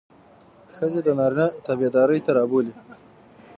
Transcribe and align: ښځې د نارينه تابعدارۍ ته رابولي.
ښځې 0.75 1.01
د 1.03 1.09
نارينه 1.19 1.45
تابعدارۍ 1.65 2.19
ته 2.25 2.31
رابولي. 2.37 2.73